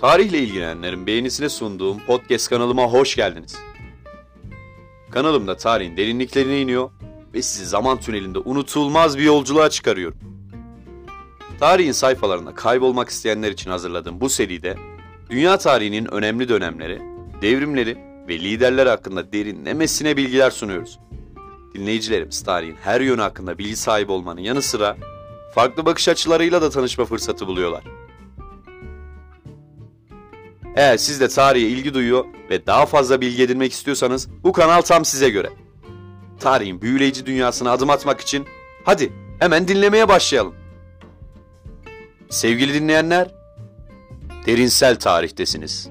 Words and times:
Tarihle 0.00 0.38
ilgilenenlerin 0.38 1.06
beğenisine 1.06 1.48
sunduğum 1.48 1.98
podcast 2.06 2.50
kanalıma 2.50 2.82
hoş 2.82 3.16
geldiniz. 3.16 3.56
Kanalımda 5.10 5.56
tarihin 5.56 5.96
derinliklerine 5.96 6.60
iniyor 6.60 6.90
ve 7.34 7.42
sizi 7.42 7.66
zaman 7.66 8.00
tünelinde 8.00 8.38
unutulmaz 8.38 9.18
bir 9.18 9.22
yolculuğa 9.22 9.70
çıkarıyorum. 9.70 10.18
Tarihin 11.60 11.92
sayfalarında 11.92 12.54
kaybolmak 12.54 13.08
isteyenler 13.08 13.52
için 13.52 13.70
hazırladığım 13.70 14.20
bu 14.20 14.28
seride 14.28 14.76
dünya 15.30 15.58
tarihinin 15.58 16.14
önemli 16.14 16.48
dönemleri, 16.48 17.02
devrimleri 17.42 17.96
ve 18.28 18.38
liderler 18.38 18.86
hakkında 18.86 19.32
derinlemesine 19.32 20.16
bilgiler 20.16 20.50
sunuyoruz. 20.50 20.98
Dinleyicilerimiz 21.74 22.42
tarihin 22.42 22.76
her 22.84 23.00
yönü 23.00 23.20
hakkında 23.20 23.58
bilgi 23.58 23.76
sahibi 23.76 24.12
olmanın 24.12 24.40
yanı 24.40 24.62
sıra 24.62 24.96
farklı 25.54 25.86
bakış 25.86 26.08
açılarıyla 26.08 26.62
da 26.62 26.70
tanışma 26.70 27.04
fırsatı 27.04 27.46
buluyorlar. 27.46 28.07
Eğer 30.78 30.96
siz 30.96 31.20
de 31.20 31.28
tarihe 31.28 31.68
ilgi 31.68 31.94
duyuyor 31.94 32.24
ve 32.50 32.66
daha 32.66 32.86
fazla 32.86 33.20
bilgi 33.20 33.42
edinmek 33.42 33.72
istiyorsanız 33.72 34.28
bu 34.44 34.52
kanal 34.52 34.80
tam 34.80 35.04
size 35.04 35.30
göre. 35.30 35.50
Tarihin 36.40 36.82
büyüleyici 36.82 37.26
dünyasına 37.26 37.70
adım 37.70 37.90
atmak 37.90 38.20
için 38.20 38.46
hadi 38.84 39.12
hemen 39.38 39.68
dinlemeye 39.68 40.08
başlayalım. 40.08 40.54
Sevgili 42.30 42.74
dinleyenler, 42.74 43.34
derinsel 44.46 44.96
tarihtesiniz. 44.98 45.88